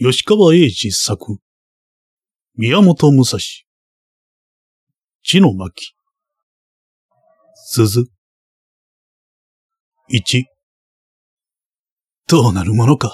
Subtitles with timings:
[0.00, 1.40] 吉川英治作。
[2.54, 3.40] 宮本武蔵。
[5.24, 5.96] 地の巻。
[7.66, 8.06] 鈴。
[10.06, 10.46] 一。
[12.28, 13.12] どうなるものか。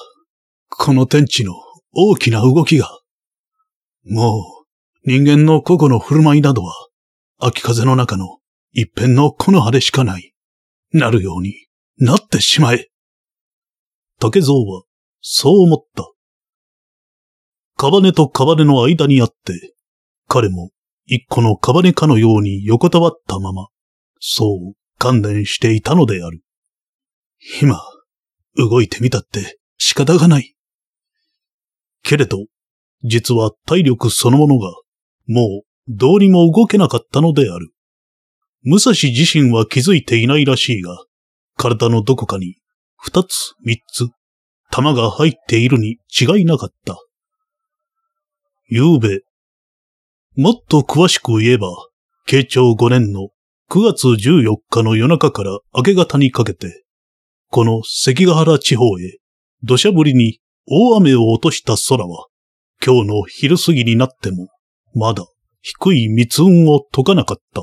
[0.68, 1.54] この天地の
[1.94, 2.90] 大きな動きが。
[4.04, 4.42] も
[5.06, 6.74] う、人間の個々の振る舞いなどは、
[7.38, 8.40] 秋風の中の
[8.72, 10.34] 一片の木の葉でしかない。
[10.92, 11.54] なるように
[11.96, 12.90] なってしまえ。
[14.20, 14.82] 竹蔵は、
[15.22, 16.13] そう思った。
[17.84, 19.74] カバネとカバネの間にあって、
[20.26, 20.70] 彼も
[21.04, 23.66] 一個のカバネかのように横たわったまま、
[24.18, 26.40] そう観念していたのである。
[27.60, 27.78] 今、
[28.56, 30.54] 動いてみたって仕方がない。
[32.02, 32.46] けれど、
[33.02, 34.70] 実は体力そのものが、
[35.26, 37.74] もうどうにも動けなかったのである。
[38.62, 41.04] 武蔵自身は気づいていないらしいが、
[41.58, 42.56] 体のどこかに
[42.96, 44.08] 二つ三つ
[44.70, 46.96] 弾が入っているに違いなかった。
[48.66, 49.20] 夕べ。
[50.36, 51.68] もっと詳しく言えば、
[52.26, 53.28] 慶長5年の
[53.70, 56.84] 9月14日の夜中から明け方にかけて、
[57.50, 59.18] この関ヶ原地方へ
[59.62, 62.26] 土砂降りに大雨を落とした空は、
[62.84, 64.48] 今日の昼過ぎになっても、
[64.94, 65.26] まだ
[65.60, 67.62] 低い密雲を解かなかった。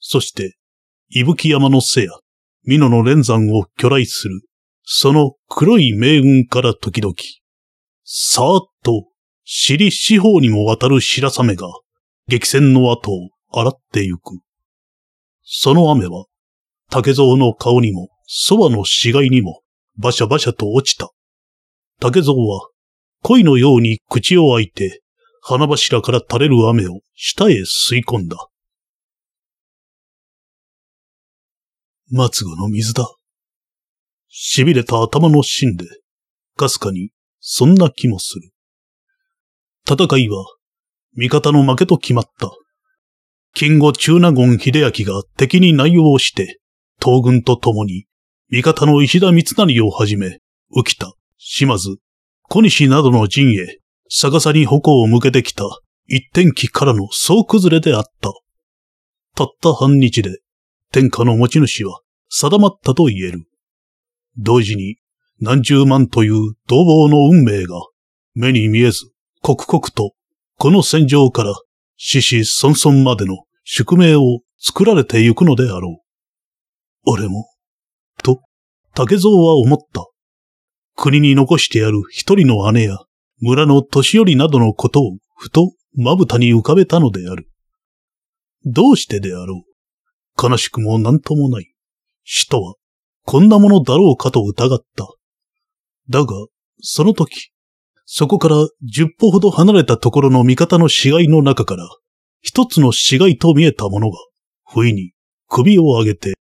[0.00, 0.56] そして、
[1.10, 2.12] 伊吹山の背や、
[2.66, 4.40] 美濃の連山を巨来する、
[4.84, 7.14] その黒い命運から時々、
[8.04, 9.06] さーっと
[9.50, 11.68] 尻四方にもわたる白雨が、
[12.26, 14.40] 激戦の後を洗ってゆく。
[15.42, 16.26] その雨は、
[16.90, 19.62] 竹蔵の顔にも、そばの死骸にも、
[19.96, 21.08] バシャバシャと落ちた。
[21.98, 22.68] 竹蔵は、
[23.22, 25.00] 恋のように口を開いて、
[25.40, 28.48] 花柱から垂れる雨を下へ吸い込んだ。
[32.10, 33.10] 末後の水だ。
[34.30, 35.86] 痺れた頭の芯で、
[36.54, 38.50] かすかに、そんな気もする。
[39.90, 40.44] 戦いは、
[41.16, 42.50] 味方の負けと決まった。
[43.54, 46.60] 金吾中納言秀明が敵に内容をして、
[47.02, 48.04] 東軍と共に、
[48.50, 50.40] 味方の石田三成をはじめ、
[50.76, 51.96] 浮田、島津、
[52.50, 53.78] 小西などの陣へ、
[54.10, 55.64] 逆さに矛を向けてきた
[56.06, 58.32] 一天気からの総崩れであった。
[59.34, 60.40] たった半日で、
[60.92, 63.48] 天下の持ち主は定まったと言える。
[64.36, 64.98] 同時に、
[65.40, 67.76] 何十万という同房の運命が、
[68.34, 69.12] 目に見えず、
[69.56, 70.12] 刻々と、
[70.58, 71.54] この戦場から、
[71.96, 76.02] 死死孫孫までの宿命を作られてゆくのであろ
[77.06, 77.10] う。
[77.10, 77.48] 俺も、
[78.22, 78.42] と、
[78.94, 80.06] 竹蔵は思った。
[80.96, 82.98] 国に残してやる一人の姉や、
[83.40, 87.48] 村の年寄りなどのことを、ふと、まぶたに浮かべたのである。
[88.66, 90.46] どうしてであろう。
[90.50, 91.72] 悲しくも何ともない。
[92.24, 92.74] 死とは、
[93.24, 95.08] こんなものだろうかと疑った。
[96.10, 96.34] だが、
[96.80, 97.50] その時、
[98.10, 101.86] そこから十歩ほど離れたところの味方の死骸の中から、
[102.40, 104.16] 一つの死骸と見えたものが、
[104.64, 105.12] 不意に
[105.46, 106.32] 首を上げて、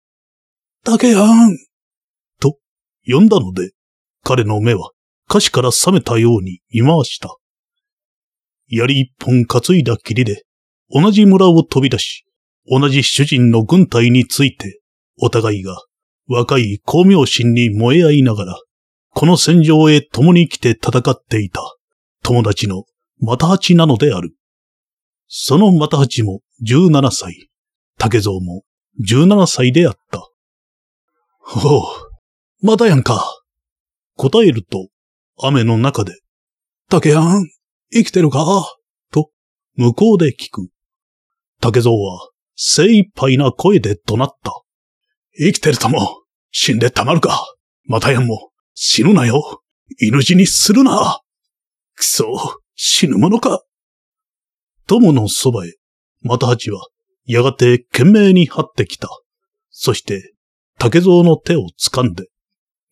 [0.85, 1.57] 竹やん
[2.39, 2.57] と
[3.05, 3.73] 呼んだので、
[4.23, 4.91] 彼の目は
[5.29, 7.35] 歌詞から覚めたように見回した。
[8.69, 10.45] 槍一本担いだ霧で、
[10.89, 12.23] 同じ村を飛び出し、
[12.71, 14.79] 同じ主人の軍隊について、
[15.19, 15.83] お互いが
[16.29, 18.57] 若い光明心に燃え合いながら、
[19.11, 21.61] この戦場へ共に来て戦っていた
[22.23, 22.83] 友達の
[23.19, 24.35] 又八なのである。
[25.27, 27.49] その又八も17歳、
[27.97, 28.63] 竹蔵も
[29.03, 30.27] 17歳であった。
[31.65, 31.83] おう、
[32.61, 33.23] またやんか。
[34.15, 34.89] 答えると、
[35.39, 36.19] 雨の中で、
[36.89, 37.47] 竹やん、
[37.93, 38.43] 生きてるか？
[39.11, 39.29] と、
[39.75, 40.69] 向こうで聞く。
[41.61, 44.53] 竹蔵は精一杯な声で怒鳴った。
[45.37, 47.45] 生きてるとも、死んでたまるか？
[47.85, 49.63] またやんも、死ぬなよ。
[49.99, 51.21] 犬死にするな。
[51.95, 53.63] くそ、死ぬものか。
[54.85, 55.73] 友のそばへ、
[56.21, 56.87] 又八は、
[57.25, 59.09] やがて懸命に張ってきた。
[59.71, 60.35] そして、
[60.77, 62.27] 竹蔵の手を掴んで、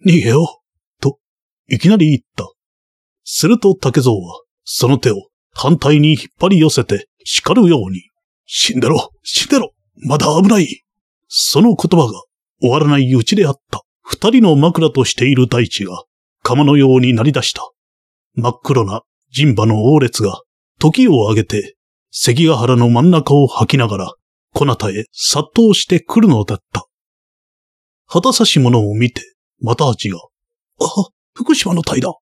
[0.04, 0.64] 逃げよ
[1.00, 1.20] う、と、
[1.68, 2.52] いきなり言った。
[3.24, 8.10] すると竹蔵は、その手を反対に引っ張り寄せて叱るように、
[8.48, 10.84] 死んでろ、死んでろ、まだ危ない。
[11.28, 12.24] その言葉が
[12.60, 13.85] 終わらないうちであった。
[14.08, 16.04] 二人の枕としている大地が、
[16.44, 17.68] 釜のようになり出した。
[18.36, 20.44] 真っ黒な人馬の王列が、
[20.80, 21.76] 時を上げて、
[22.12, 24.14] 関ヶ原の真ん中を吐きながら、
[24.54, 26.86] こなたへ殺到してくるのだった。
[28.06, 29.24] 旗差し物を見て、
[29.60, 30.20] 又八が、
[30.82, 32.14] あ、福島の隊だ。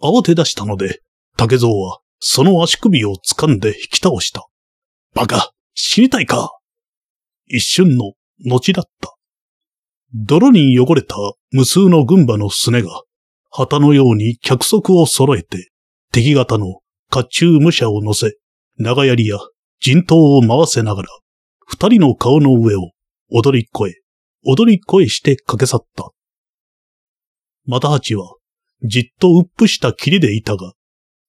[0.00, 1.00] 慌て出したので、
[1.36, 4.46] 竹蔵は、その足首を掴んで引き倒した。
[5.14, 6.52] バカ、死にたいか。
[7.48, 8.12] 一瞬の
[8.46, 9.17] 後だった。
[10.14, 11.16] 泥に汚れた
[11.50, 13.02] 無数の軍馬のすねが、
[13.50, 15.70] 旗のように脚側を揃えて、
[16.12, 18.38] 敵方の甲冑武者を乗せ、
[18.78, 19.38] 長槍や
[19.80, 21.08] 陣頭を回せながら、
[21.66, 22.92] 二人の顔の上を
[23.30, 24.02] 踊り越え、
[24.46, 26.10] 踊り越えして駆け去った。
[27.66, 28.36] 又八は
[28.82, 30.72] じっとうっぷした霧でいたが、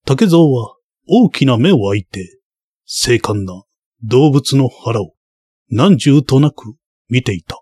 [0.05, 0.75] 竹蔵は
[1.07, 2.39] 大きな目を開いて、
[2.85, 3.63] 精悍な
[4.03, 5.13] 動物の腹を
[5.69, 6.75] 何重となく
[7.09, 7.61] 見ていた。